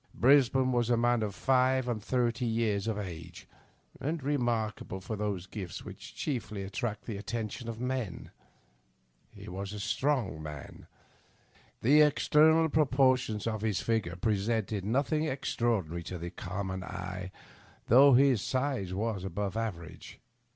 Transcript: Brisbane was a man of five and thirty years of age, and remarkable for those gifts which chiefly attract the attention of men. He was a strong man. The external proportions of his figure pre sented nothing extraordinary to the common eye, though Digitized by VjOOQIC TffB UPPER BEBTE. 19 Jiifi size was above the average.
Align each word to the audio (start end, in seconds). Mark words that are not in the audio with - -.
Brisbane 0.15 0.71
was 0.71 0.89
a 0.89 0.97
man 0.97 1.21
of 1.21 1.35
five 1.35 1.87
and 1.87 2.03
thirty 2.03 2.43
years 2.47 2.87
of 2.87 2.97
age, 2.97 3.45
and 3.99 4.23
remarkable 4.23 4.99
for 4.99 5.15
those 5.15 5.45
gifts 5.45 5.85
which 5.85 6.15
chiefly 6.15 6.63
attract 6.63 7.05
the 7.05 7.17
attention 7.17 7.69
of 7.69 7.79
men. 7.79 8.31
He 9.35 9.47
was 9.47 9.73
a 9.73 9.79
strong 9.79 10.41
man. 10.41 10.87
The 11.83 12.01
external 12.01 12.67
proportions 12.67 13.45
of 13.45 13.61
his 13.61 13.81
figure 13.81 14.15
pre 14.15 14.37
sented 14.37 14.83
nothing 14.83 15.25
extraordinary 15.25 16.01
to 16.05 16.17
the 16.17 16.31
common 16.31 16.81
eye, 16.83 17.29
though 17.87 18.11
Digitized 18.13 18.15
by 18.15 18.15
VjOOQIC 18.17 18.17
TffB 18.17 18.17
UPPER 18.17 18.17
BEBTE. 18.17 18.17
19 18.17 18.25
Jiifi 18.25 18.39
size 18.87 18.93
was 18.95 19.23
above 19.23 19.53
the 19.53 19.59
average. 19.59 20.19